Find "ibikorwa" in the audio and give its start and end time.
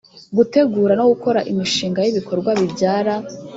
2.11-2.49